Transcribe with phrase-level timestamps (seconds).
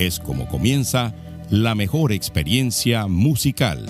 [0.00, 1.12] es como comienza
[1.50, 3.86] la mejor experiencia musical.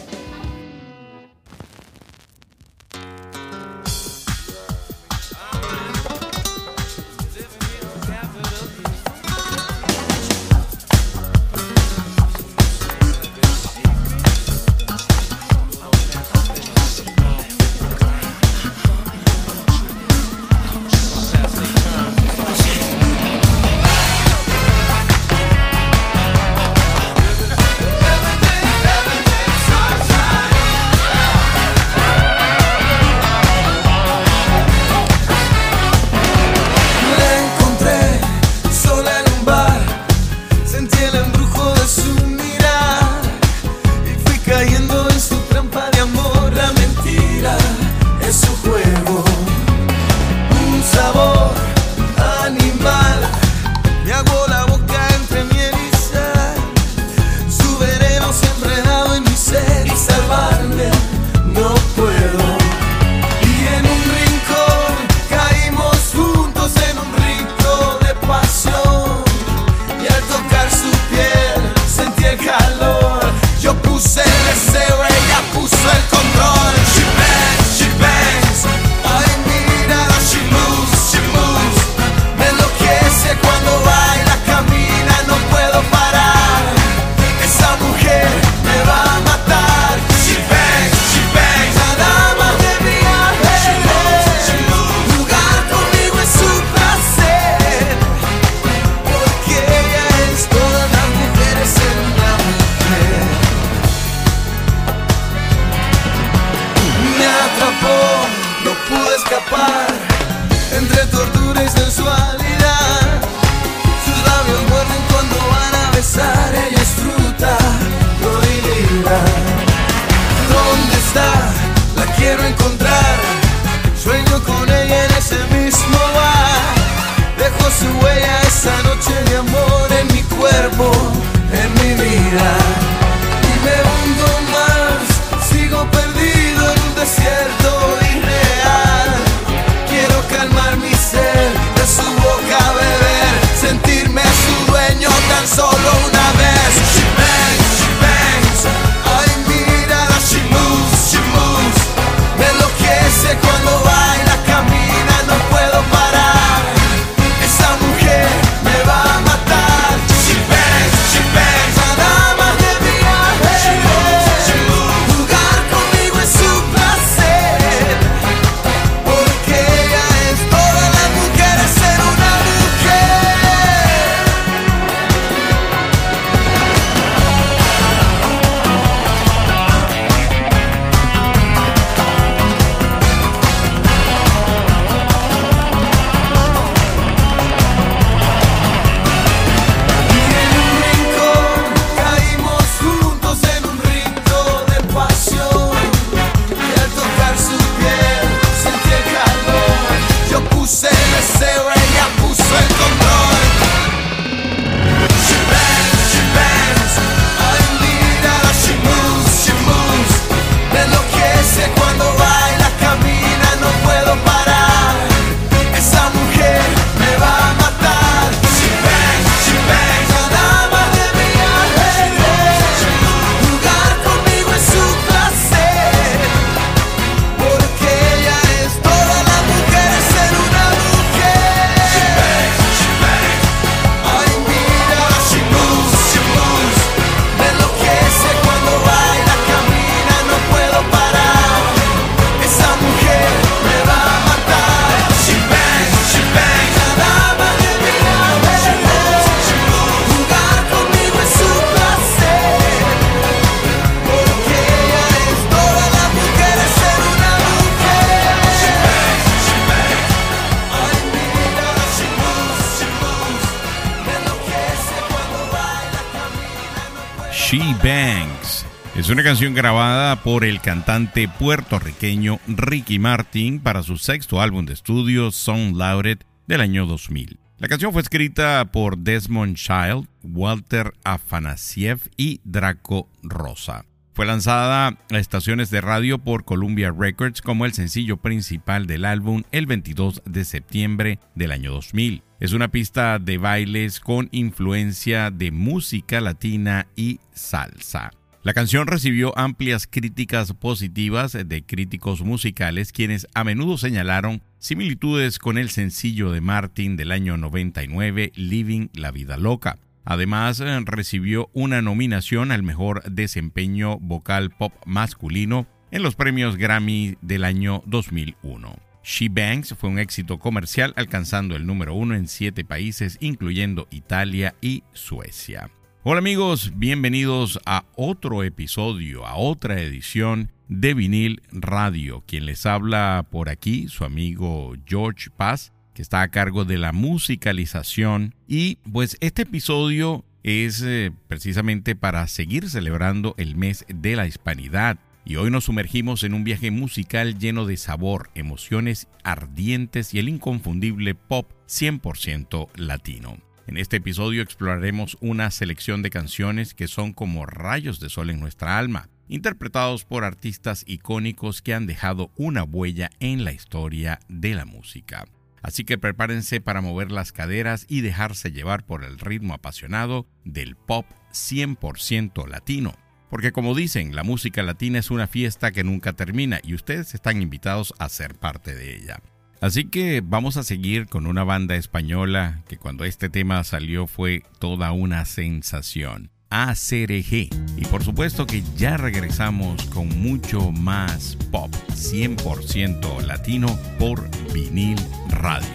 [269.13, 275.33] Una canción grabada por el cantante puertorriqueño Ricky Martin para su sexto álbum de estudio
[275.33, 277.41] Sound Louded del año 2000.
[277.59, 283.85] La canción fue escrita por Desmond Child, Walter Afanasiev y Draco Rosa.
[284.13, 289.43] Fue lanzada a estaciones de radio por Columbia Records como el sencillo principal del álbum
[289.51, 292.23] el 22 de septiembre del año 2000.
[292.39, 298.13] Es una pista de bailes con influencia de música latina y salsa.
[298.43, 305.59] La canción recibió amplias críticas positivas de críticos musicales quienes a menudo señalaron similitudes con
[305.59, 309.77] el sencillo de Martin del año 99, Living la Vida Loca.
[310.07, 317.45] Además, recibió una nominación al mejor desempeño vocal pop masculino en los premios Grammy del
[317.45, 318.75] año 2001.
[319.05, 324.55] She Banks fue un éxito comercial alcanzando el número uno en siete países, incluyendo Italia
[324.63, 325.69] y Suecia.
[326.03, 332.25] Hola amigos, bienvenidos a otro episodio, a otra edición de Vinil Radio.
[332.27, 336.93] Quien les habla por aquí, su amigo George Paz, que está a cargo de la
[336.93, 338.35] musicalización.
[338.49, 344.99] Y pues este episodio es eh, precisamente para seguir celebrando el mes de la hispanidad.
[345.27, 350.31] Y hoy nos sumergimos en un viaje musical lleno de sabor, emociones ardientes y el
[350.31, 353.50] inconfundible pop 100% latino.
[353.71, 358.41] En este episodio exploraremos una selección de canciones que son como rayos de sol en
[358.41, 364.57] nuestra alma, interpretados por artistas icónicos que han dejado una huella en la historia de
[364.57, 365.25] la música.
[365.63, 370.75] Así que prepárense para mover las caderas y dejarse llevar por el ritmo apasionado del
[370.75, 372.97] pop 100% latino.
[373.29, 377.41] Porque como dicen, la música latina es una fiesta que nunca termina y ustedes están
[377.41, 379.21] invitados a ser parte de ella.
[379.61, 384.43] Así que vamos a seguir con una banda española que cuando este tema salió fue
[384.59, 386.31] toda una sensación.
[386.49, 387.51] ACRG.
[387.77, 394.97] Y por supuesto que ya regresamos con mucho más pop 100% latino por vinil
[395.29, 395.69] radio.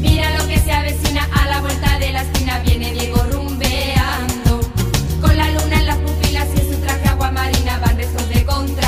[0.00, 4.60] Mira lo que se avecina a la vuelta de la esquina, viene Diego rumbeando.
[5.20, 8.44] Con la luna en las pupilas y en su traje agua marina van restos de
[8.44, 8.87] contrabando.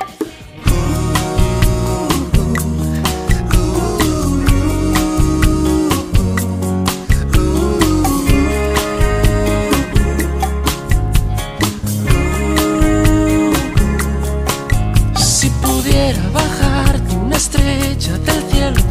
[17.41, 18.81] Estrella del cielo,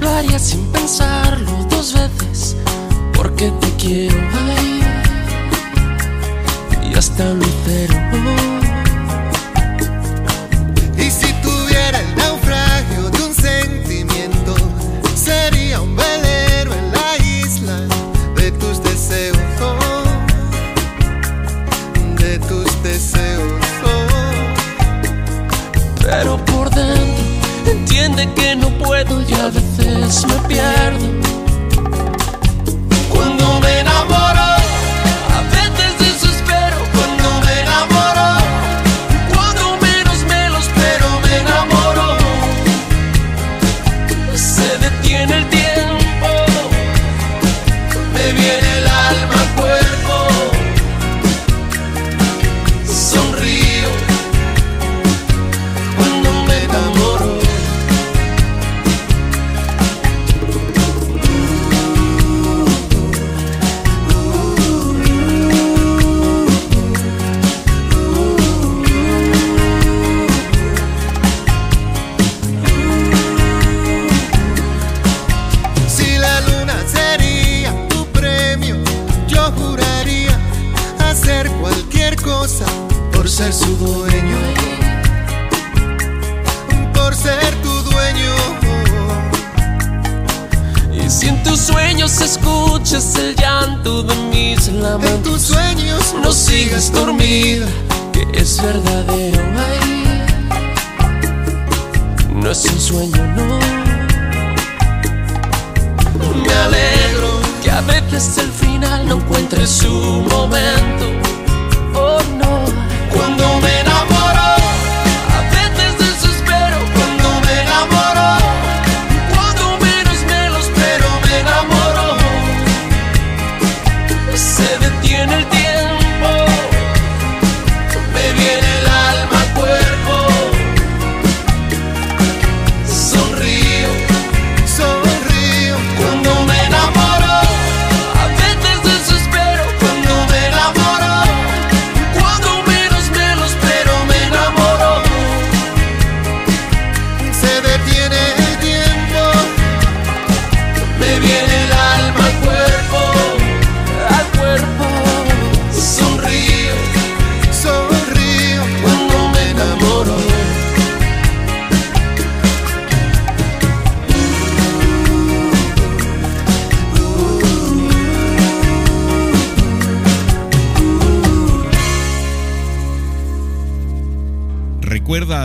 [0.00, 2.56] lo haría sin pensarlo dos veces,
[3.12, 4.16] porque te quiero.
[4.56, 4.82] Ay,
[6.92, 7.97] y hasta lucero.
[29.08, 31.27] Puedo y a veces me pierdo.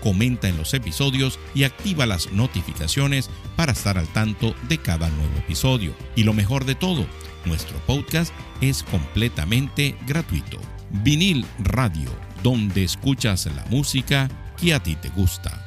[0.00, 5.36] comenta en los episodios y activa las notificaciones para estar al tanto de cada nuevo
[5.38, 5.94] episodio.
[6.14, 7.06] Y lo mejor de todo,
[7.44, 10.58] nuestro podcast es completamente gratuito.
[11.02, 12.10] Vinil Radio,
[12.42, 15.62] donde escuchas la música que a ti te gusta.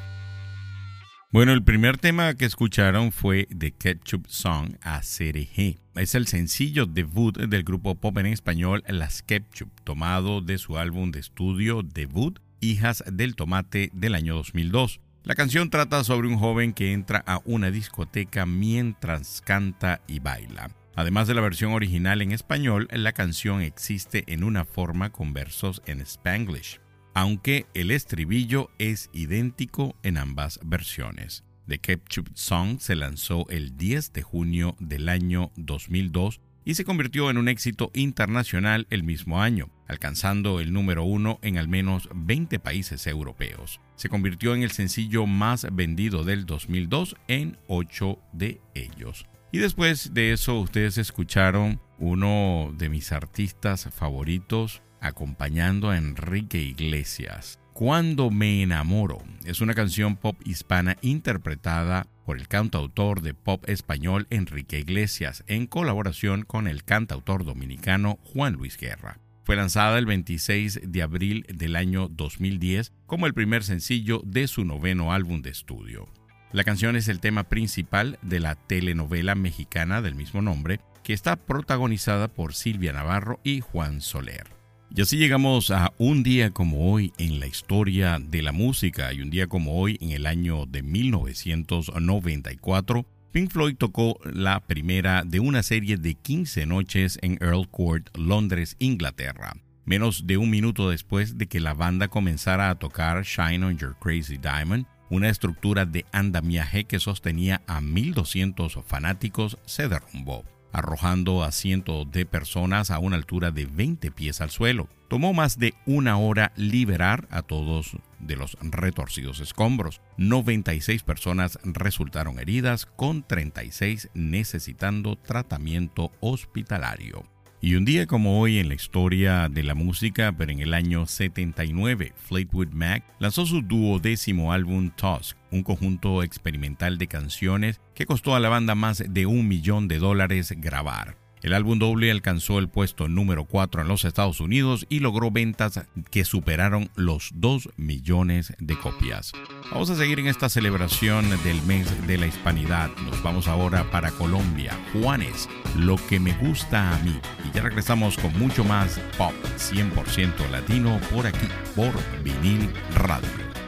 [1.32, 5.78] Bueno, el primer tema que escucharon fue The Ketchup Song a CRG.
[5.94, 11.12] Es el sencillo debut del grupo pop en español Las Ketchup, tomado de su álbum
[11.12, 15.02] de estudio debut Hijas del Tomate del año 2002.
[15.24, 20.72] La canción trata sobre un joven que entra a una discoteca mientras canta y baila.
[20.96, 25.82] Además de la versión original en español, la canción existe en una forma con versos
[25.86, 26.82] en spanglish,
[27.14, 31.44] aunque el estribillo es idéntico en ambas versiones.
[31.68, 37.32] The Ketchup Song se lanzó el 10 de junio del año 2002 y se convirtió
[37.32, 42.60] en un éxito internacional el mismo año, alcanzando el número uno en al menos 20
[42.60, 43.82] países europeos.
[43.96, 49.26] Se convirtió en el sencillo más vendido del 2002 en 8 de ellos.
[49.52, 57.60] Y después de eso ustedes escucharon uno de mis artistas favoritos acompañando a Enrique Iglesias.
[57.80, 64.28] Cuando me enamoro es una canción pop hispana interpretada por el cantautor de pop español
[64.32, 69.20] Enrique Iglesias en colaboración con el cantautor dominicano Juan Luis Guerra.
[69.46, 74.66] Fue lanzada el 26 de abril del año 2010 como el primer sencillo de su
[74.66, 76.10] noveno álbum de estudio.
[76.52, 81.38] La canción es el tema principal de la telenovela mexicana del mismo nombre, que está
[81.38, 84.59] protagonizada por Silvia Navarro y Juan Soler.
[84.96, 89.22] Y así llegamos a un día como hoy en la historia de la música y
[89.22, 93.06] un día como hoy en el año de 1994.
[93.32, 98.78] Pink Floyd tocó la primera de una serie de 15 noches en Earl Court, Londres,
[98.80, 99.56] Inglaterra.
[99.86, 103.96] Menos de un minuto después de que la banda comenzara a tocar Shine on Your
[104.00, 111.52] Crazy Diamond, una estructura de andamiaje que sostenía a 1.200 fanáticos se derrumbó arrojando a
[111.52, 114.88] cientos de personas a una altura de 20 pies al suelo.
[115.08, 120.02] Tomó más de una hora liberar a todos de los retorcidos escombros.
[120.18, 127.24] 96 personas resultaron heridas, con 36 necesitando tratamiento hospitalario.
[127.62, 131.06] Y un día como hoy en la historia de la música, pero en el año
[131.06, 138.34] 79, Fleetwood Mac lanzó su duodécimo álbum Tusk, un conjunto experimental de canciones que costó
[138.34, 141.18] a la banda más de un millón de dólares grabar.
[141.42, 145.86] El álbum doble alcanzó el puesto número 4 en los Estados Unidos y logró ventas
[146.12, 149.32] que superaron los 2 millones de copias.
[149.72, 152.90] Vamos a seguir en esta celebración del mes de la hispanidad.
[153.06, 154.78] Nos vamos ahora para Colombia.
[154.94, 155.48] Juanes,
[155.78, 157.20] lo que me gusta a mí.
[157.48, 163.59] Y ya regresamos con mucho más pop 100% latino por aquí, por vinil radio.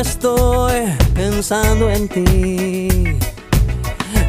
[0.00, 3.18] Estoy pensando en ti,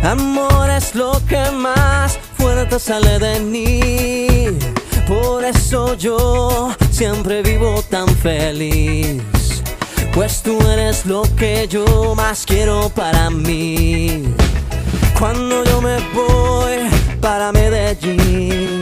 [0.04, 4.58] amor es lo que más fuerte sale de mí.
[5.08, 9.22] Por eso yo siempre vivo tan feliz.
[10.14, 14.24] Pues tú eres lo que yo más quiero para mí.
[15.18, 16.90] Cuando yo me voy
[17.22, 18.80] para Medellín,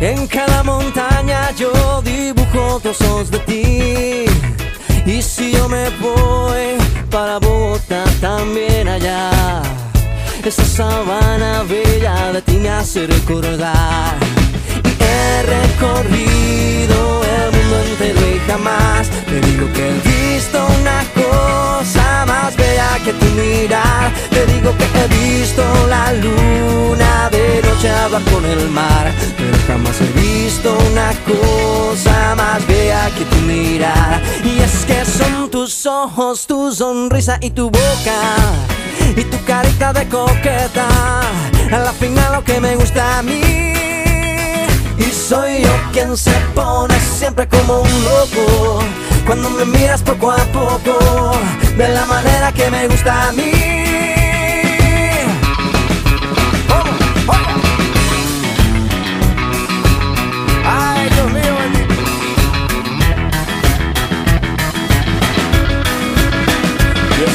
[0.00, 4.55] en cada montaña yo dibujo trozos de ti.
[5.06, 6.76] Y si yo me voy
[7.10, 9.62] para Bogotá también allá,
[10.44, 14.16] esa sabana bella de ti me hace recordar.
[14.84, 22.05] Y he recorrido el mundo entero y jamás te digo que he visto una cosa
[22.36, 24.12] más bella que tu mirar.
[24.30, 29.96] Te digo que he visto la luna de noche hablar con el mar, pero jamás
[30.00, 34.22] he visto una cosa más bella que tu mirar.
[34.44, 38.20] Y es que son tus ojos, tu sonrisa y tu boca.
[39.16, 40.88] Y tu carita de coqueta,
[41.72, 43.40] a la final lo que me gusta a mí.
[44.98, 48.82] Y soy yo quien se pone siempre como un loco
[49.26, 51.32] Cuando me miras poco a poco
[51.76, 53.76] De la manera que me gusta a mí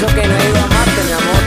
[0.08, 1.44] que no he ido a amarte, mi amor.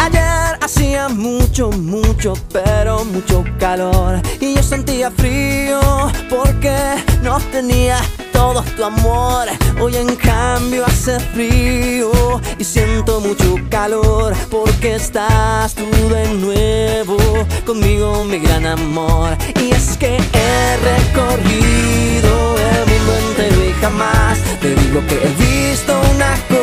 [0.00, 2.65] Ayer hacía mucho, mucho, pero
[3.06, 4.20] mucho calor.
[4.40, 5.80] Y yo sentía frío
[6.28, 6.76] porque
[7.22, 7.98] no tenía
[8.32, 9.48] todo tu amor.
[9.80, 12.10] Hoy en cambio hace frío
[12.58, 17.16] y siento mucho calor porque estás tú de nuevo
[17.64, 19.36] conmigo, mi gran amor.
[19.62, 25.92] Y es que he recorrido el mundo entero y jamás te digo que he visto
[26.14, 26.55] una cosa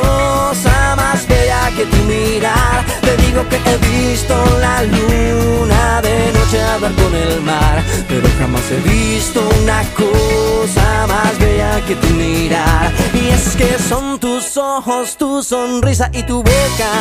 [1.75, 2.85] que tu mirar.
[3.01, 8.63] Te digo que he visto la luna de noche hablar con el mar, pero jamás
[8.71, 12.91] he visto una cosa más bella que tu mirar.
[13.13, 16.91] Y es que son tus ojos, tu sonrisa y tu boca.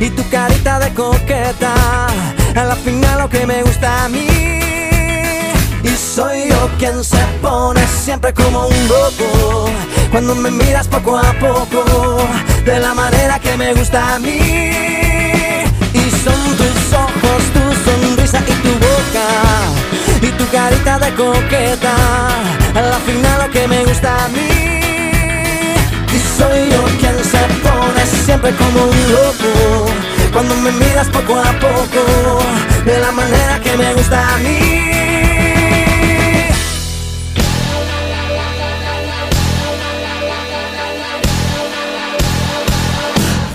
[0.00, 1.74] Y tu carita de coqueta.
[2.54, 4.87] A la final lo que me gusta a mí.
[5.90, 9.70] Y soy yo quien se pone siempre como un loco.
[10.10, 11.82] Cuando me miras poco a poco.
[12.64, 14.38] De la manera que me gusta a mí.
[15.94, 17.42] Y son tus ojos
[17.84, 19.26] sonrisa y tu boca
[20.20, 21.94] y tu carita de coqueta.
[22.74, 24.48] Al final lo que me gusta a mí.
[26.14, 29.86] Y soy yo quien se pone siempre como un loco.
[30.32, 32.40] Cuando me miras poco a poco,
[32.84, 35.07] de la manera que me gusta a mí.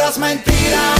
[0.00, 0.99] puras mentiras.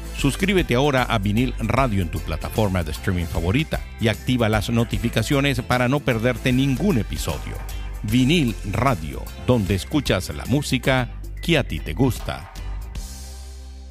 [0.21, 5.61] Suscríbete ahora a Vinil Radio en tu plataforma de streaming favorita y activa las notificaciones
[5.63, 7.55] para no perderte ningún episodio.
[8.03, 11.09] Vinil Radio, donde escuchas la música
[11.41, 12.53] que a ti te gusta.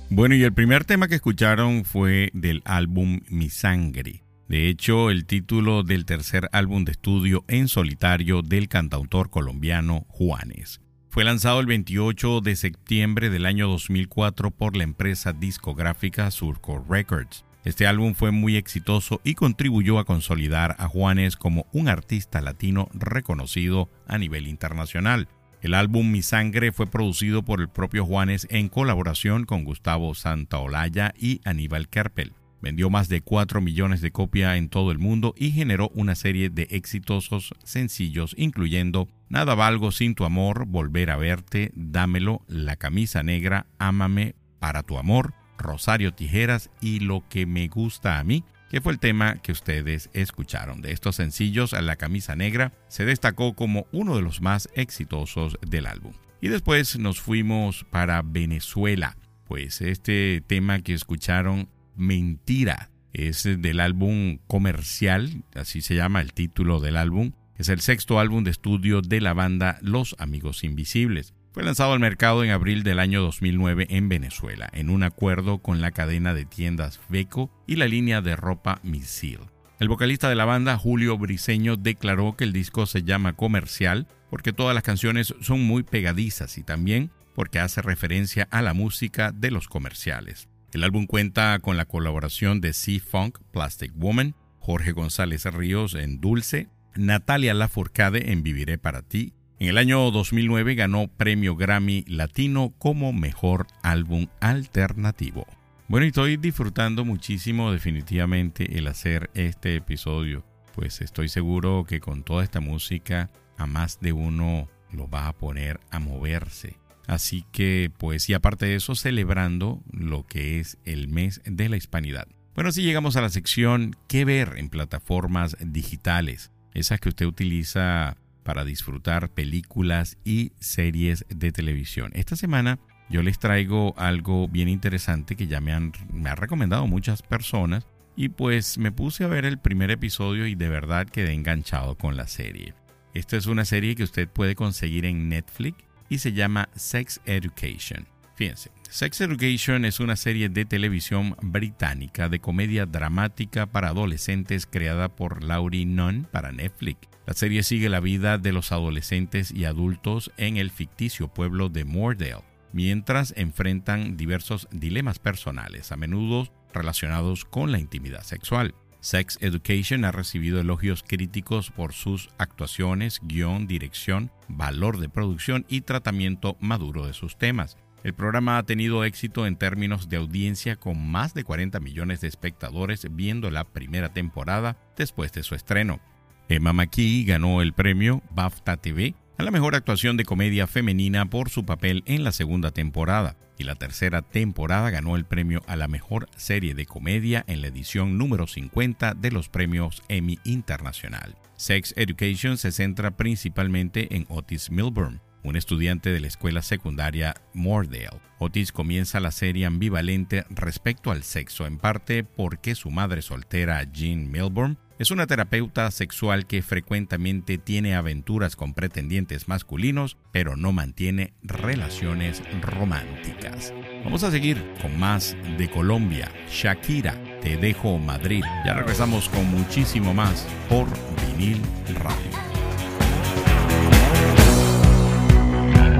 [0.08, 4.22] Bueno, y el primer tema que escucharon fue del álbum Mi Sangre.
[4.46, 10.80] De hecho, el título del tercer álbum de estudio en solitario del cantautor colombiano Juanes.
[11.10, 17.44] Fue lanzado el 28 de septiembre del año 2004 por la empresa discográfica Surco Records.
[17.64, 22.88] Este álbum fue muy exitoso y contribuyó a consolidar a Juanes como un artista latino
[22.94, 25.26] reconocido a nivel internacional.
[25.62, 31.12] El álbum Mi Sangre fue producido por el propio Juanes en colaboración con Gustavo Santaolalla
[31.18, 32.34] y Aníbal Kerpel.
[32.60, 36.50] Vendió más de 4 millones de copias en todo el mundo y generó una serie
[36.50, 43.22] de exitosos sencillos, incluyendo Nada valgo sin tu amor, Volver a verte, Dámelo, La camisa
[43.22, 48.80] negra, Ámame para tu amor, Rosario Tijeras y Lo que me gusta a mí, que
[48.80, 50.80] fue el tema que ustedes escucharon.
[50.80, 55.86] De estos sencillos, La camisa negra se destacó como uno de los más exitosos del
[55.86, 56.12] álbum.
[56.40, 61.68] Y después nos fuimos para Venezuela, pues este tema que escucharon
[62.00, 62.90] Mentira.
[63.12, 67.32] Es del álbum comercial, así se llama el título del álbum.
[67.56, 71.34] Es el sexto álbum de estudio de la banda Los Amigos Invisibles.
[71.52, 75.82] Fue lanzado al mercado en abril del año 2009 en Venezuela, en un acuerdo con
[75.82, 79.40] la cadena de tiendas Veco y la línea de ropa Misil.
[79.78, 84.52] El vocalista de la banda, Julio Briseño, declaró que el disco se llama comercial porque
[84.52, 89.50] todas las canciones son muy pegadizas y también porque hace referencia a la música de
[89.50, 90.49] los comerciales.
[90.72, 96.68] El álbum cuenta con la colaboración de C-Funk, Plastic Woman, Jorge González Ríos en Dulce,
[96.94, 99.34] Natalia Lafourcade en Viviré para ti.
[99.58, 105.46] En el año 2009 ganó premio Grammy Latino como mejor álbum alternativo.
[105.88, 110.44] Bueno, y estoy disfrutando muchísimo definitivamente el hacer este episodio,
[110.76, 115.36] pues estoy seguro que con toda esta música a más de uno lo va a
[115.36, 116.79] poner a moverse.
[117.10, 121.76] Así que, pues, y aparte de eso, celebrando lo que es el mes de la
[121.76, 122.28] hispanidad.
[122.54, 126.52] Bueno, así llegamos a la sección ¿Qué ver en plataformas digitales?
[126.72, 132.12] Esas que usted utiliza para disfrutar películas y series de televisión.
[132.14, 137.22] Esta semana yo les traigo algo bien interesante que ya me han, me recomendado muchas
[137.22, 141.96] personas y pues me puse a ver el primer episodio y de verdad quedé enganchado
[141.96, 142.72] con la serie.
[143.14, 148.06] Esta es una serie que usted puede conseguir en Netflix y se llama Sex Education.
[148.34, 155.08] Fíjense, Sex Education es una serie de televisión británica de comedia dramática para adolescentes creada
[155.08, 157.08] por Laurie Nunn para Netflix.
[157.26, 161.84] La serie sigue la vida de los adolescentes y adultos en el ficticio pueblo de
[161.84, 162.42] Moordale,
[162.72, 168.74] mientras enfrentan diversos dilemas personales, a menudo relacionados con la intimidad sexual.
[169.00, 175.82] Sex Education ha recibido elogios críticos por sus actuaciones, guion, dirección, valor de producción y
[175.82, 177.78] tratamiento maduro de sus temas.
[178.02, 182.28] El programa ha tenido éxito en términos de audiencia con más de 40 millones de
[182.28, 186.00] espectadores viendo la primera temporada después de su estreno.
[186.48, 191.48] Emma McKee ganó el premio BAFTA TV a la mejor actuación de comedia femenina por
[191.48, 195.86] su papel en la segunda temporada, y la tercera temporada ganó el premio a la
[195.86, 201.36] mejor serie de comedia en la edición número 50 de los premios Emmy Internacional.
[201.56, 208.08] Sex Education se centra principalmente en Otis Milburn, un estudiante de la escuela secundaria Moordale.
[208.38, 214.30] Otis comienza la serie ambivalente respecto al sexo, en parte porque su madre soltera, Jean
[214.30, 221.32] Milburn, es una terapeuta sexual que frecuentemente tiene aventuras con pretendientes masculinos, pero no mantiene
[221.42, 223.72] relaciones románticas.
[224.04, 226.30] Vamos a seguir con más de Colombia.
[226.50, 228.44] Shakira, te dejo Madrid.
[228.66, 230.86] Ya regresamos con muchísimo más por
[231.26, 231.62] vinil
[232.04, 232.30] radio.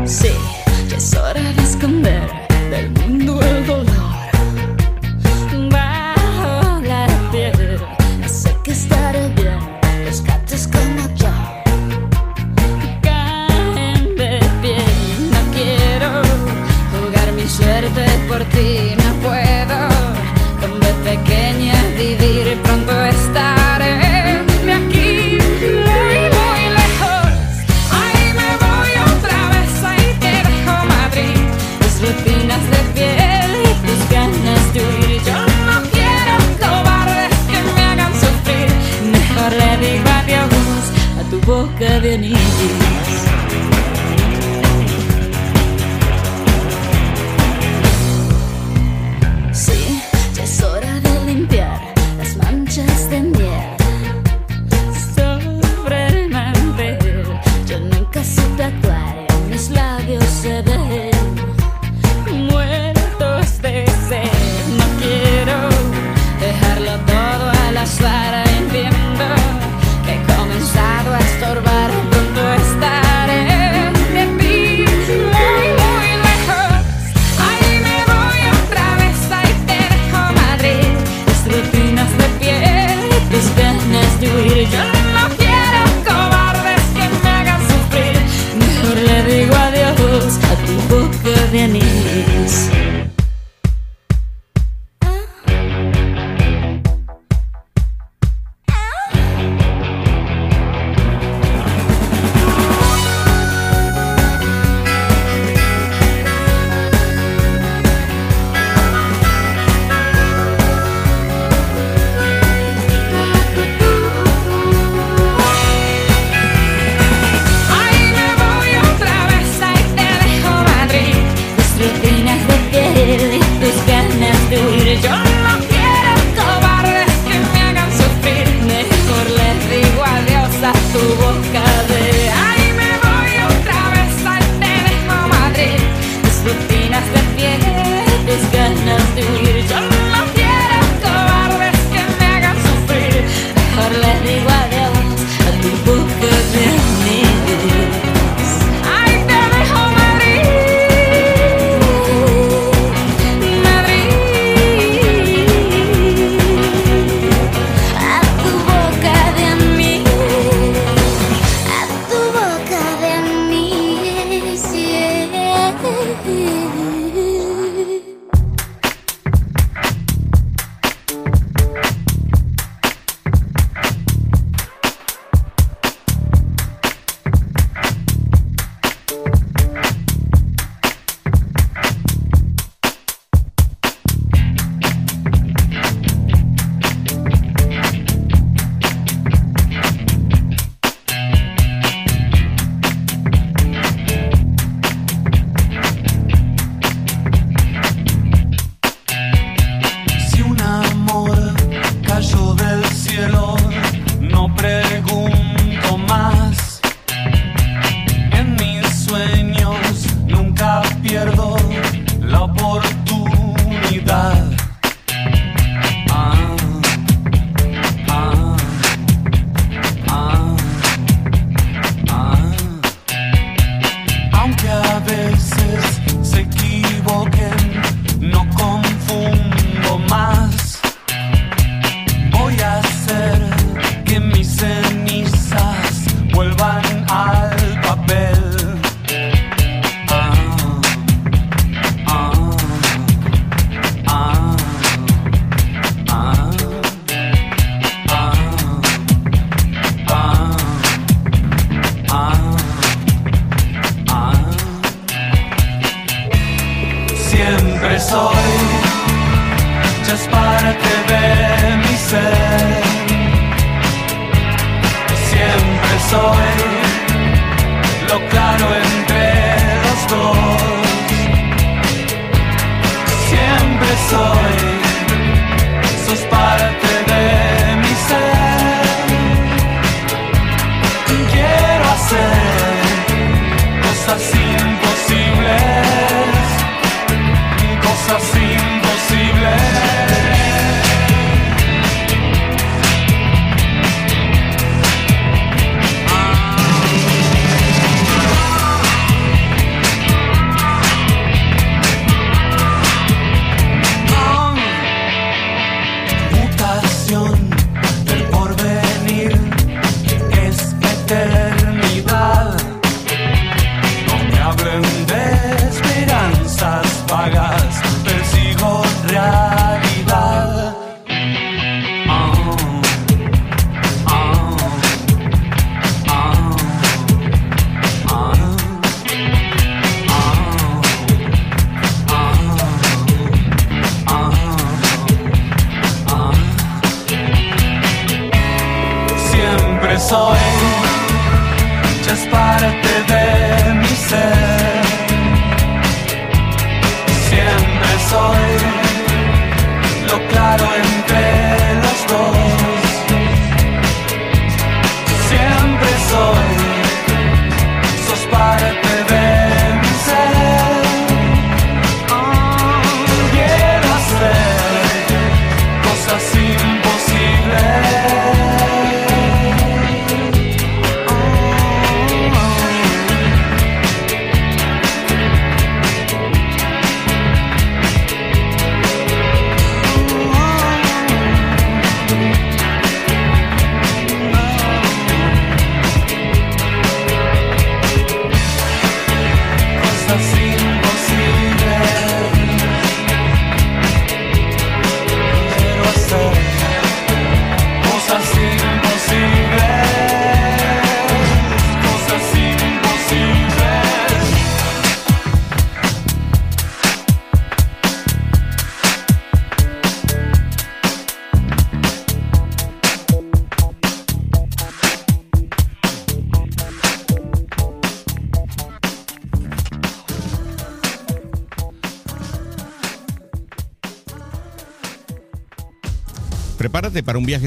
[0.07, 0.35] Sí,
[0.95, 1.63] es hora de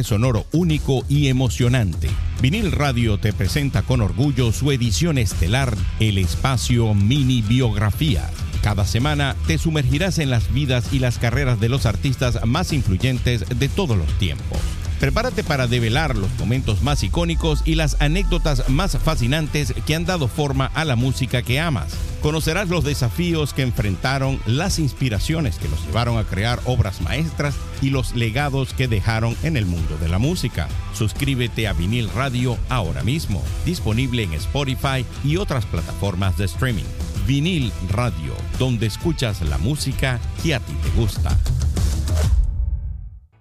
[0.01, 2.09] sonoro único y emocionante.
[2.41, 8.31] Vinil Radio te presenta con orgullo su edición estelar, el espacio Mini Biografía.
[8.63, 13.45] Cada semana te sumergirás en las vidas y las carreras de los artistas más influyentes
[13.59, 14.57] de todos los tiempos.
[15.03, 20.29] Prepárate para develar los momentos más icónicos y las anécdotas más fascinantes que han dado
[20.29, 21.93] forma a la música que amas.
[22.21, 27.53] Conocerás los desafíos que enfrentaron, las inspiraciones que los llevaron a crear obras maestras
[27.84, 30.69] y los legados que dejaron en el mundo de la música.
[30.93, 36.86] Suscríbete a Vinil Radio ahora mismo, disponible en Spotify y otras plataformas de streaming.
[37.27, 41.38] Vinil Radio, donde escuchas la música que a ti te gusta.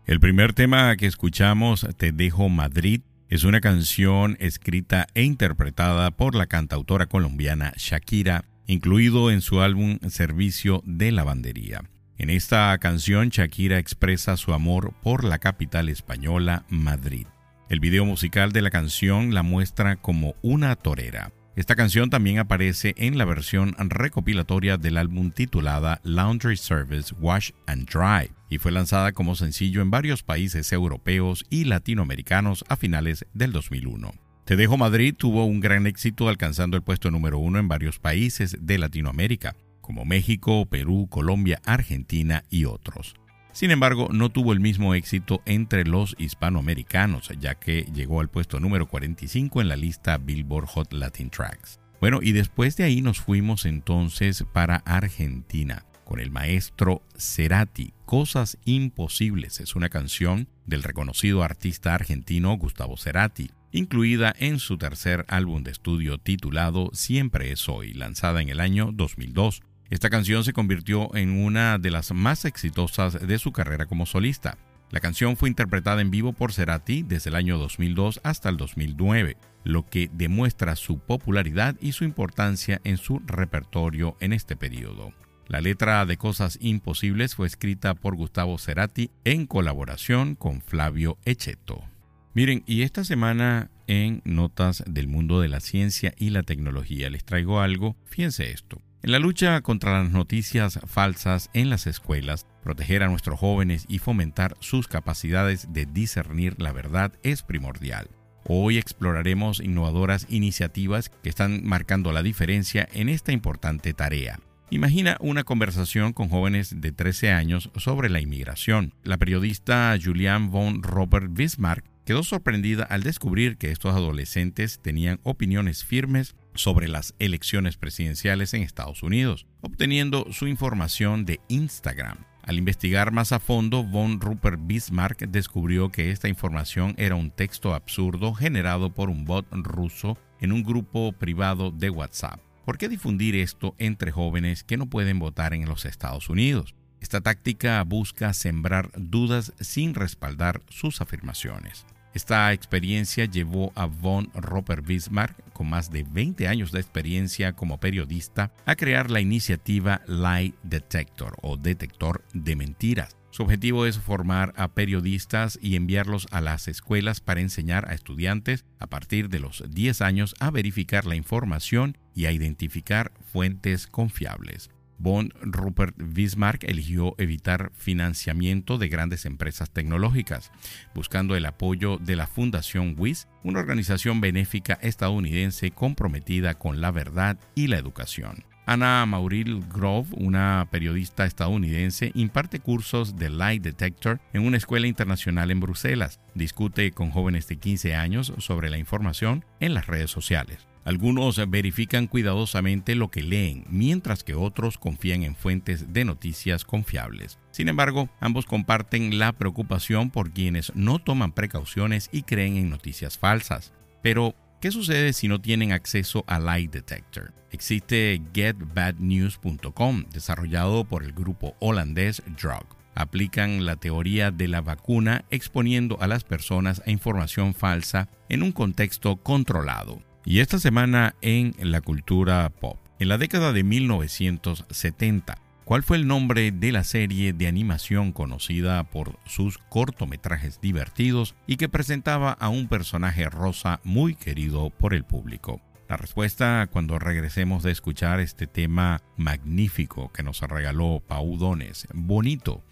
[0.06, 6.34] El primer tema que escuchamos, Te dejo Madrid, es una canción escrita e interpretada por
[6.34, 11.82] la cantautora colombiana Shakira, incluido en su álbum Servicio de Lavandería.
[12.18, 17.26] En esta canción, Shakira expresa su amor por la capital española, Madrid.
[17.68, 21.32] El video musical de la canción la muestra como una torera.
[21.56, 27.88] Esta canción también aparece en la versión recopilatoria del álbum titulada Laundry Service Wash and
[27.90, 33.52] Dry y fue lanzada como sencillo en varios países europeos y latinoamericanos a finales del
[33.52, 34.12] 2001.
[34.44, 38.56] Te dejo Madrid tuvo un gran éxito alcanzando el puesto número uno en varios países
[38.60, 43.14] de Latinoamérica, como México, Perú, Colombia, Argentina y otros.
[43.52, 48.58] Sin embargo, no tuvo el mismo éxito entre los hispanoamericanos, ya que llegó al puesto
[48.60, 51.78] número 45 en la lista Billboard Hot Latin Tracks.
[52.00, 57.92] Bueno, y después de ahí nos fuimos entonces para Argentina con el maestro Cerati.
[58.06, 65.24] Cosas Imposibles es una canción del reconocido artista argentino Gustavo Cerati, incluida en su tercer
[65.28, 69.62] álbum de estudio titulado Siempre es hoy, lanzada en el año 2002.
[69.92, 74.56] Esta canción se convirtió en una de las más exitosas de su carrera como solista.
[74.90, 79.36] La canción fue interpretada en vivo por Cerati desde el año 2002 hasta el 2009,
[79.64, 85.12] lo que demuestra su popularidad y su importancia en su repertorio en este periodo.
[85.46, 91.84] La letra de Cosas Imposibles fue escrita por Gustavo Cerati en colaboración con Flavio Echeto.
[92.32, 97.26] Miren, y esta semana en Notas del Mundo de la Ciencia y la Tecnología les
[97.26, 98.80] traigo algo, fíjense esto.
[99.04, 103.98] En la lucha contra las noticias falsas en las escuelas, proteger a nuestros jóvenes y
[103.98, 108.08] fomentar sus capacidades de discernir la verdad es primordial.
[108.44, 114.38] Hoy exploraremos innovadoras iniciativas que están marcando la diferencia en esta importante tarea.
[114.70, 118.94] Imagina una conversación con jóvenes de 13 años sobre la inmigración.
[119.02, 125.84] La periodista Julianne von Robert Bismarck quedó sorprendida al descubrir que estos adolescentes tenían opiniones
[125.84, 132.18] firmes sobre las elecciones presidenciales en Estados Unidos, obteniendo su información de Instagram.
[132.42, 137.72] Al investigar más a fondo, von Rupert Bismarck descubrió que esta información era un texto
[137.72, 142.40] absurdo generado por un bot ruso en un grupo privado de WhatsApp.
[142.64, 146.74] ¿Por qué difundir esto entre jóvenes que no pueden votar en los Estados Unidos?
[147.00, 151.84] Esta táctica busca sembrar dudas sin respaldar sus afirmaciones.
[152.14, 157.78] Esta experiencia llevó a von Robert Bismarck, con más de 20 años de experiencia como
[157.78, 163.16] periodista, a crear la iniciativa Lie Detector o detector de mentiras.
[163.30, 168.66] Su objetivo es formar a periodistas y enviarlos a las escuelas para enseñar a estudiantes
[168.78, 174.68] a partir de los 10 años a verificar la información y a identificar fuentes confiables.
[175.02, 180.52] Von Rupert Bismarck eligió evitar financiamiento de grandes empresas tecnológicas,
[180.94, 187.36] buscando el apoyo de la Fundación WIS, una organización benéfica estadounidense comprometida con la verdad
[187.56, 188.44] y la educación.
[188.64, 195.50] Anna Mauril Grove, una periodista estadounidense, imparte cursos de Lie Detector en una escuela internacional
[195.50, 196.20] en Bruselas.
[196.36, 200.71] Discute con jóvenes de 15 años sobre la información en las redes sociales.
[200.84, 207.38] Algunos verifican cuidadosamente lo que leen, mientras que otros confían en fuentes de noticias confiables.
[207.50, 213.18] Sin embargo, ambos comparten la preocupación por quienes no toman precauciones y creen en noticias
[213.18, 213.72] falsas.
[214.02, 217.32] Pero, ¿qué sucede si no tienen acceso a Lie Detector?
[217.50, 225.98] Existe getbadnews.com, desarrollado por el grupo holandés Drug aplican la teoría de la vacuna exponiendo
[226.00, 230.02] a las personas a información falsa en un contexto controlado.
[230.24, 232.78] Y esta semana en la cultura pop.
[233.00, 238.84] En la década de 1970, ¿cuál fue el nombre de la serie de animación conocida
[238.84, 245.02] por sus cortometrajes divertidos y que presentaba a un personaje rosa muy querido por el
[245.02, 245.60] público?
[245.88, 252.64] La respuesta cuando regresemos de escuchar este tema magnífico que nos regaló Pau Dones, bonito.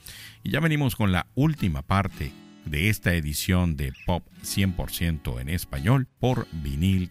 [0.45, 2.33] Y ya venimos con la última parte
[2.65, 7.11] de esta edición de Pop 100% en español por vinil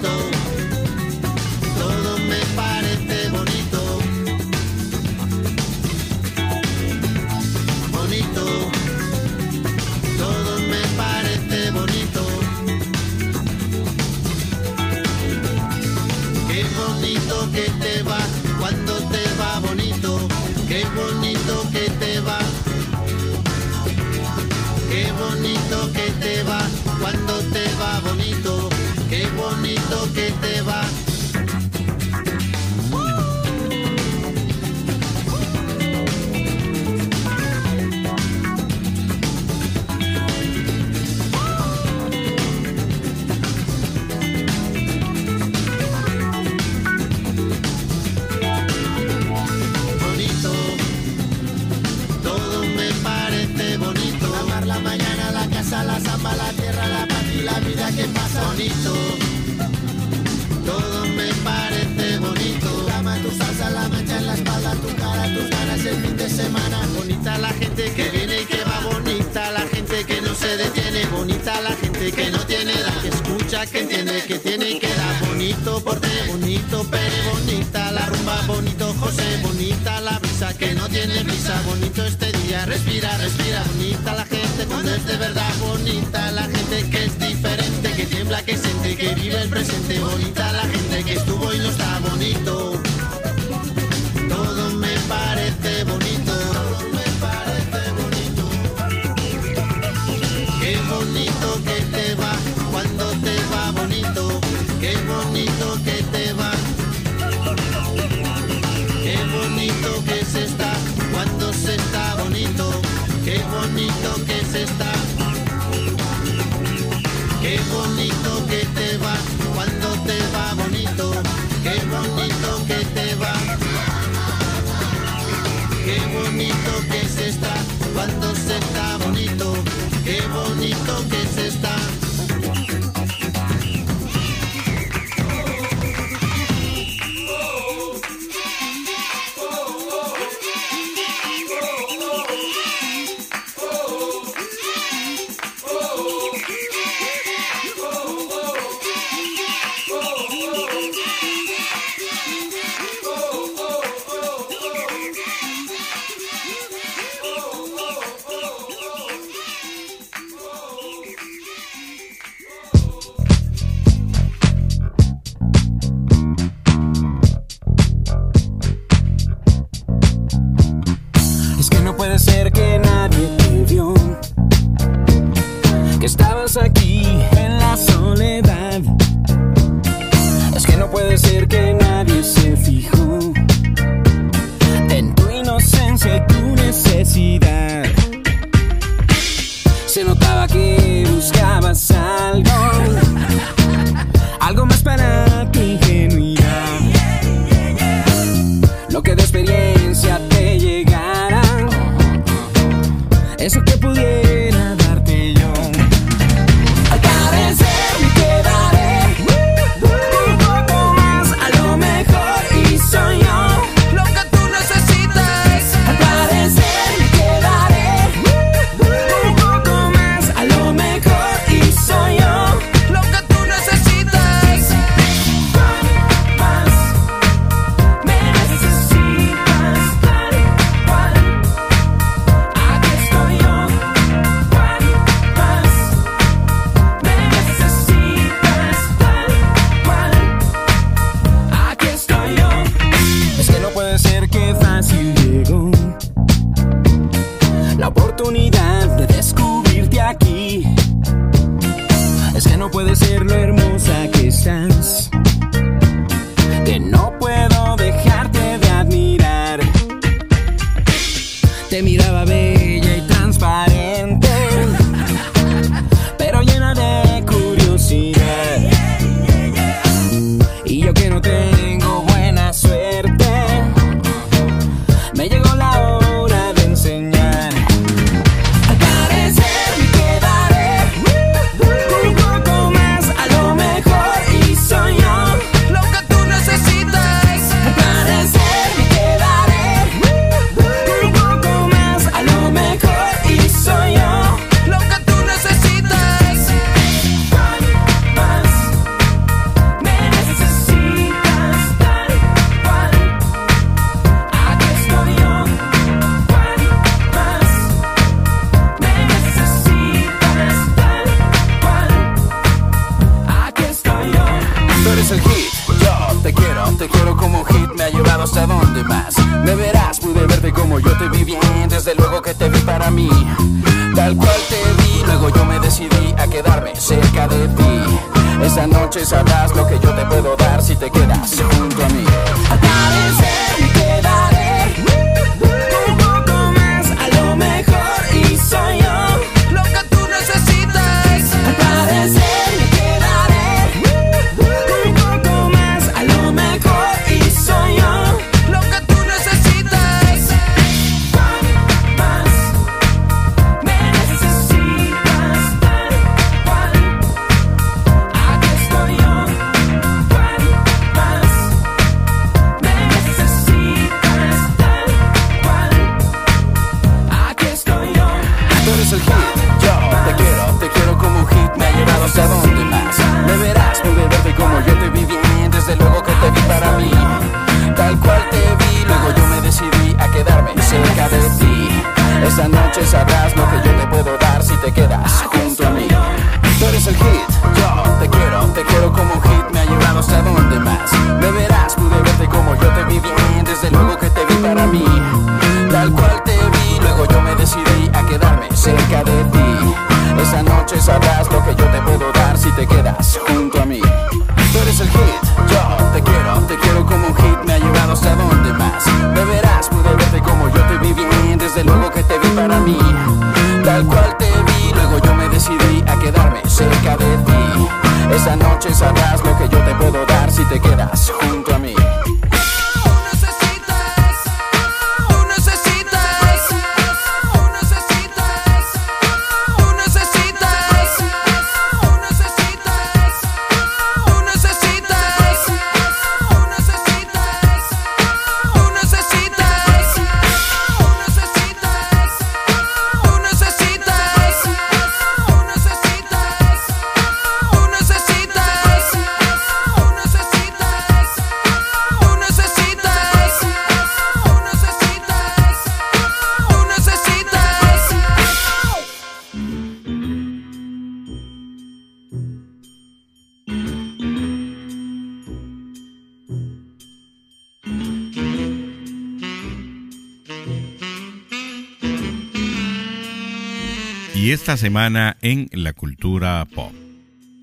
[474.29, 476.71] esta semana en la cultura pop.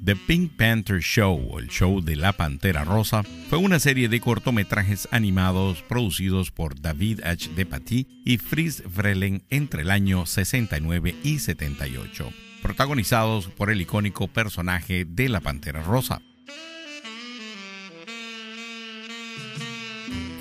[0.04, 5.08] The Pink Panther Show, el show de la Pantera Rosa, fue una serie de cortometrajes
[5.10, 7.50] animados producidos por David H.
[7.56, 12.30] Depaty y Fritz Frelen entre el año 69 y 78,
[12.62, 16.22] protagonizados por el icónico personaje de la Pantera Rosa.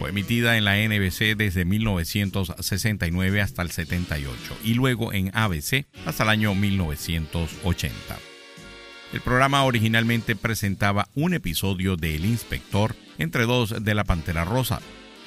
[0.08, 6.30] Emitida en la NBC desde 1969 hasta el 78 y luego en ABC hasta el
[6.30, 8.18] año 1980.
[9.14, 14.82] El programa originalmente presentaba un episodio de El Inspector entre dos de La Pantera Rosa.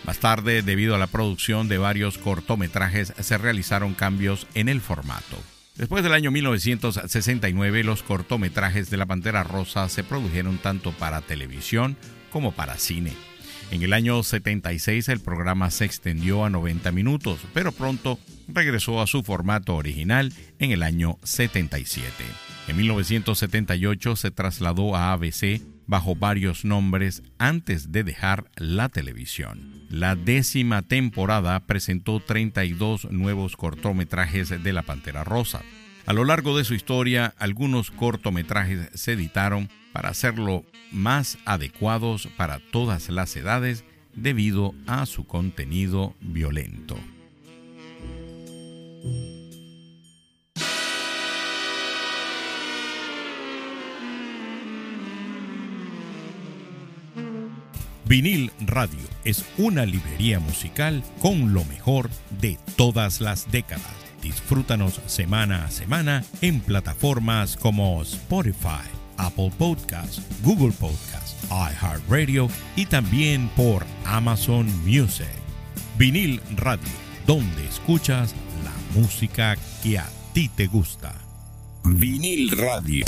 [0.04, 5.36] Más tarde, debido a la producción de varios cortometrajes, se realizaron cambios en el formato.
[5.76, 11.96] Después del año 1969, los cortometrajes de La Pantera Rosa se produjeron tanto para televisión
[12.30, 13.12] como para cine.
[13.70, 18.18] En el año 76 el programa se extendió a 90 minutos, pero pronto
[18.48, 22.12] regresó a su formato original en el año 77.
[22.66, 29.84] En 1978 se trasladó a ABC bajo varios nombres antes de dejar la televisión.
[29.88, 35.62] La décima temporada presentó 32 nuevos cortometrajes de La Pantera Rosa.
[36.06, 42.58] A lo largo de su historia, algunos cortometrajes se editaron para hacerlo más adecuados para
[42.70, 43.84] todas las edades
[44.14, 46.96] debido a su contenido violento.
[58.10, 62.10] Vinil Radio es una librería musical con lo mejor
[62.40, 63.94] de todas las décadas.
[64.20, 68.82] Disfrútanos semana a semana en plataformas como Spotify,
[69.20, 75.28] Apple Podcasts, Google Podcasts, iHeartRadio y también por Amazon Music.
[75.98, 76.88] Vinil Radio,
[77.26, 81.14] donde escuchas la música que a ti te gusta.
[81.84, 83.04] Vinil Radio.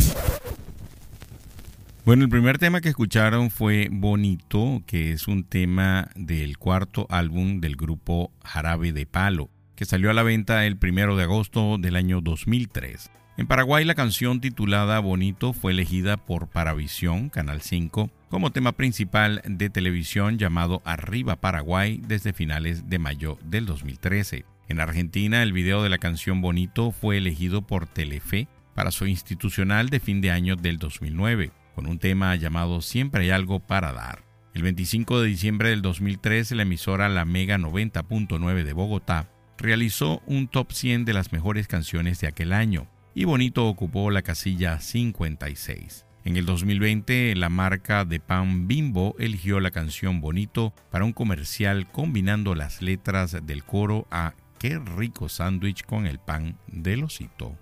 [2.04, 7.60] Bueno, el primer tema que escucharon fue Bonito, que es un tema del cuarto álbum
[7.60, 11.96] del grupo Jarabe de Palo, que salió a la venta el primero de agosto del
[11.96, 13.10] año 2003.
[13.38, 19.40] En Paraguay la canción titulada Bonito fue elegida por Paravisión, Canal 5, como tema principal
[19.46, 24.44] de televisión llamado Arriba Paraguay desde finales de mayo del 2013.
[24.68, 29.88] En Argentina el video de la canción Bonito fue elegido por Telefe para su institucional
[29.88, 34.24] de fin de año del 2009, con un tema llamado Siempre hay algo para dar.
[34.52, 40.48] El 25 de diciembre del 2013 la emisora La Mega 90.9 de Bogotá realizó un
[40.48, 46.06] top 100 de las mejores canciones de aquel año y Bonito ocupó la casilla 56.
[46.24, 51.90] En el 2020, la marca de pan Bimbo eligió la canción Bonito para un comercial
[51.90, 57.56] combinando las letras del coro a Qué rico sándwich con el pan del osito.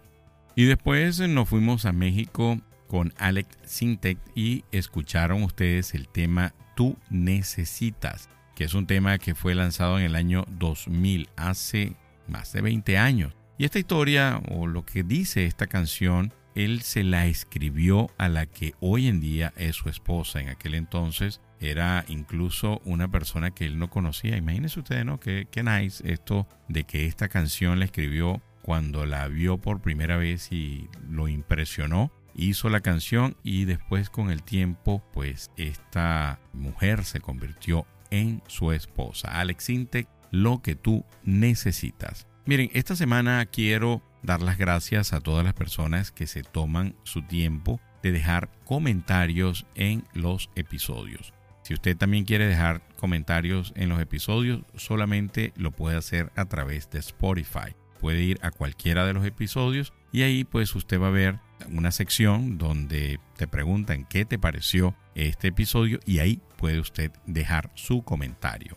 [0.54, 6.98] Y después nos fuimos a México con Alex Sintek y escucharon ustedes el tema Tú
[7.08, 11.94] necesitas, que es un tema que fue lanzado en el año 2000, hace
[12.28, 13.39] más de 20 años.
[13.60, 18.46] Y esta historia o lo que dice esta canción él se la escribió a la
[18.46, 20.40] que hoy en día es su esposa.
[20.40, 24.38] En aquel entonces era incluso una persona que él no conocía.
[24.38, 25.20] Imagínense ustedes, ¿no?
[25.20, 30.50] Qué, nice esto de que esta canción la escribió cuando la vio por primera vez
[30.52, 32.10] y lo impresionó.
[32.34, 38.72] Hizo la canción y después con el tiempo, pues esta mujer se convirtió en su
[38.72, 39.38] esposa.
[39.38, 42.26] Alex Intec, lo que tú necesitas.
[42.50, 47.22] Miren, esta semana quiero dar las gracias a todas las personas que se toman su
[47.22, 51.32] tiempo de dejar comentarios en los episodios.
[51.62, 56.90] Si usted también quiere dejar comentarios en los episodios, solamente lo puede hacer a través
[56.90, 57.76] de Spotify.
[58.00, 61.38] Puede ir a cualquiera de los episodios y ahí pues usted va a ver
[61.68, 67.70] una sección donde te preguntan qué te pareció este episodio y ahí puede usted dejar
[67.76, 68.76] su comentario.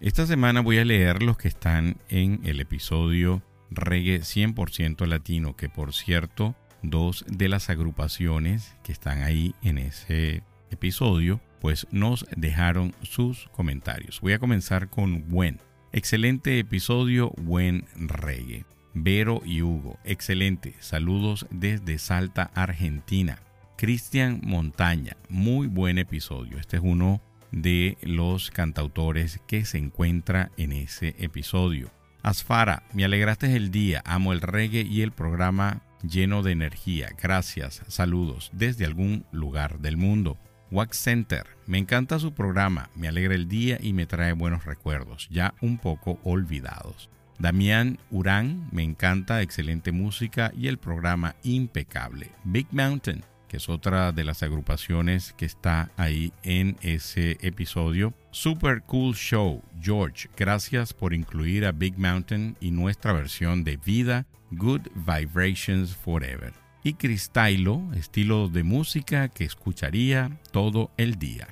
[0.00, 5.68] Esta semana voy a leer los que están en el episodio reggae 100% latino, que
[5.68, 12.94] por cierto, dos de las agrupaciones que están ahí en ese episodio, pues nos dejaron
[13.02, 14.22] sus comentarios.
[14.22, 15.60] Voy a comenzar con Buen.
[15.92, 18.64] Excelente episodio, buen reggae.
[18.94, 20.76] Vero y Hugo, excelente.
[20.78, 23.42] Saludos desde Salta, Argentina.
[23.76, 26.58] Cristian Montaña, muy buen episodio.
[26.58, 27.20] Este es uno
[27.52, 31.90] de los cantautores que se encuentra en ese episodio.
[32.22, 37.10] Asfara, me alegraste el día, amo el reggae y el programa lleno de energía.
[37.20, 40.38] Gracias, saludos desde algún lugar del mundo.
[40.70, 45.28] Wax Center, me encanta su programa, me alegra el día y me trae buenos recuerdos,
[45.30, 47.10] ya un poco olvidados.
[47.40, 52.30] Damián Urán, me encanta, excelente música y el programa impecable.
[52.44, 58.14] Big Mountain, que es otra de las agrupaciones que está ahí en ese episodio.
[58.30, 64.24] Super Cool Show, George, gracias por incluir a Big Mountain y nuestra versión de Vida,
[64.52, 66.52] Good Vibrations Forever.
[66.84, 71.48] Y Cristailo, estilo de música que escucharía todo el día.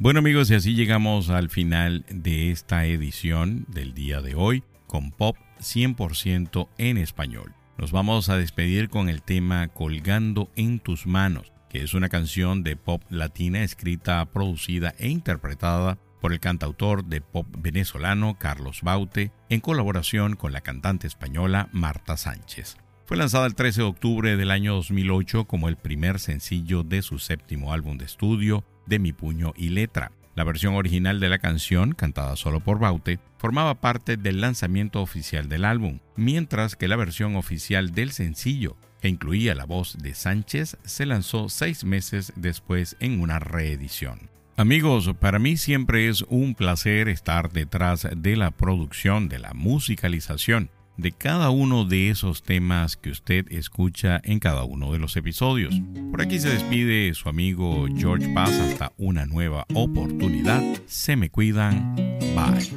[0.00, 5.12] Bueno amigos, y así llegamos al final de esta edición del día de hoy con
[5.12, 7.55] pop 100% en español.
[7.78, 12.62] Nos vamos a despedir con el tema Colgando en tus manos, que es una canción
[12.62, 19.30] de pop latina escrita, producida e interpretada por el cantautor de pop venezolano Carlos Baute
[19.50, 22.78] en colaboración con la cantante española Marta Sánchez.
[23.04, 27.18] Fue lanzada el 13 de octubre del año 2008 como el primer sencillo de su
[27.18, 30.12] séptimo álbum de estudio, De mi puño y letra.
[30.36, 35.48] La versión original de la canción, cantada solo por Baute, formaba parte del lanzamiento oficial
[35.48, 40.76] del álbum, mientras que la versión oficial del sencillo, que incluía la voz de Sánchez,
[40.84, 44.28] se lanzó seis meses después en una reedición.
[44.58, 50.68] Amigos, para mí siempre es un placer estar detrás de la producción, de la musicalización
[50.96, 55.74] de cada uno de esos temas que usted escucha en cada uno de los episodios.
[56.10, 60.62] Por aquí se despide su amigo George Paz hasta una nueva oportunidad.
[60.86, 61.94] Se me cuidan.
[62.34, 62.70] Bye.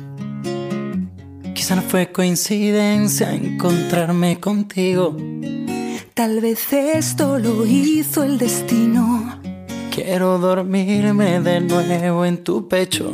[1.53, 5.15] Quizá no fue coincidencia encontrarme contigo.
[6.13, 9.39] Tal vez esto lo hizo el destino.
[9.91, 13.13] Quiero dormirme de nuevo en tu pecho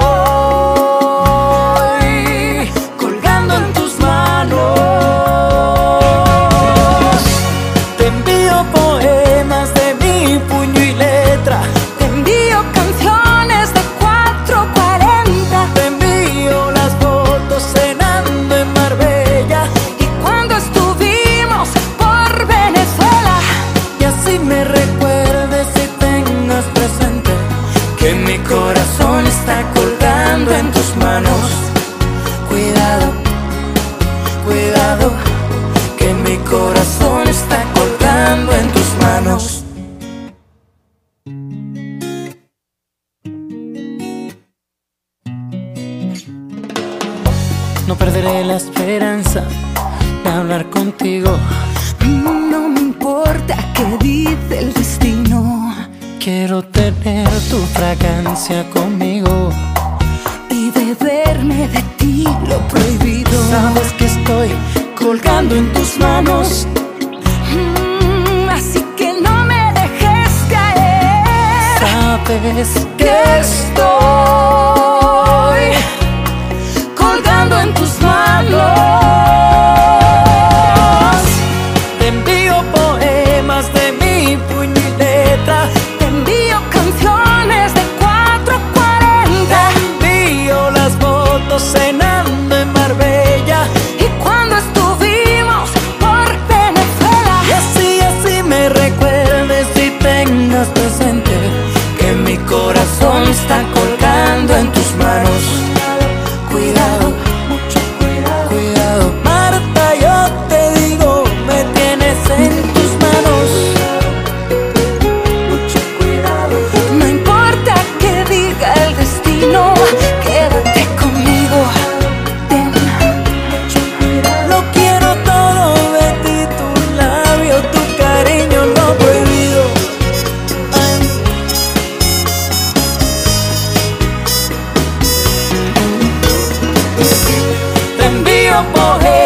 [138.63, 139.20] morrer.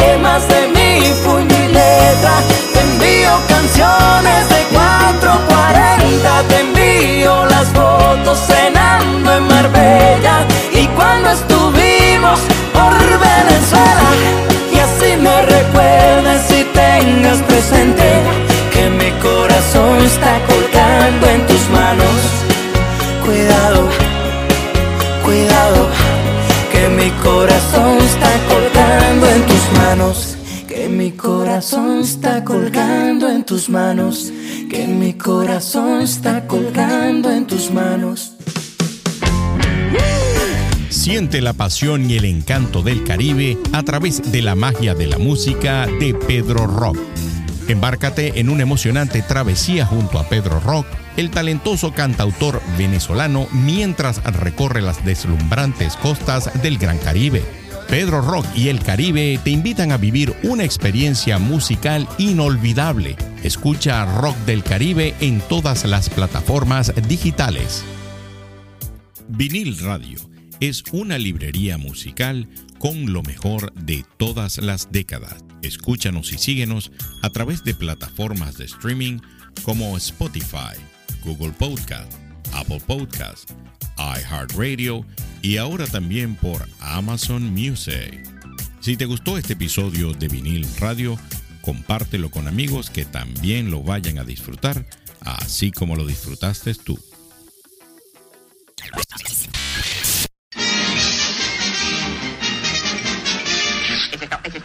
[31.55, 34.29] Corazón está colgando en tus manos.
[34.69, 38.33] Que mi corazón está colgando en tus manos.
[40.89, 45.17] Siente la pasión y el encanto del Caribe a través de la magia de la
[45.17, 46.97] música de Pedro Rock.
[47.69, 54.81] Embárcate en una emocionante travesía junto a Pedro Rock, el talentoso cantautor venezolano, mientras recorre
[54.81, 57.64] las deslumbrantes costas del Gran Caribe.
[57.89, 63.15] Pedro Rock y el Caribe te invitan a vivir una experiencia musical inolvidable.
[63.43, 67.83] Escucha Rock del Caribe en todas las plataformas digitales.
[69.27, 70.19] Vinil Radio
[70.59, 75.43] es una librería musical con lo mejor de todas las décadas.
[75.61, 79.19] Escúchanos y síguenos a través de plataformas de streaming
[79.63, 80.75] como Spotify,
[81.23, 82.11] Google Podcast,
[82.53, 83.51] Apple Podcast,
[83.97, 85.05] iHeartRadio
[85.45, 88.19] y ahora también por Amazon Music.
[88.79, 91.19] Si te gustó este episodio de Vinil Radio,
[91.61, 94.87] compártelo con amigos que también lo vayan a disfrutar,
[95.21, 96.97] así como lo disfrutaste tú.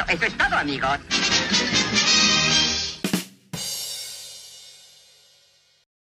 [0.09, 0.99] Eso es, todo, amigos.